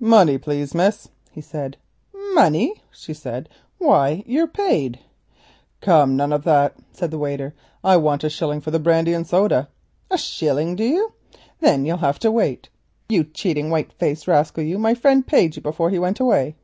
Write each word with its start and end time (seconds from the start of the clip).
"Money 0.00 0.38
please, 0.38 0.74
miss," 0.74 1.08
he 1.32 1.42
said. 1.42 1.76
"Money!" 2.32 2.80
she 2.90 3.12
said, 3.12 3.46
"why 3.76 4.24
you're 4.26 4.46
paid." 4.46 5.00
"Come, 5.82 6.16
none 6.16 6.32
of 6.32 6.44
that," 6.44 6.72
said 6.92 7.10
the 7.10 7.18
waiter. 7.18 7.52
"I 7.84 7.98
want 7.98 8.24
a 8.24 8.30
shilling 8.30 8.62
for 8.62 8.70
the 8.70 8.78
brandy 8.78 9.12
and 9.12 9.26
soda." 9.26 9.68
"A 10.10 10.16
shilling, 10.16 10.76
do 10.76 10.84
you? 10.84 11.12
Then 11.58 11.84
you'll 11.84 11.98
have 11.98 12.18
to 12.20 12.30
want, 12.32 12.70
you 13.10 13.22
cheating 13.22 13.68
white 13.68 13.92
faced 13.92 14.26
rascal 14.26 14.64
you; 14.64 14.78
my 14.78 14.94
friend 14.94 15.26
paid 15.26 15.56
you 15.56 15.60
before 15.60 15.90
he 15.90 15.98
went 15.98 16.20
away." 16.20 16.56